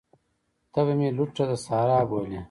ته 0.71 0.79
به 0.85 0.93
مي 0.99 1.07
لوټه 1.17 1.43
د 1.49 1.51
صحرا 1.65 1.99
بولې 2.09 2.39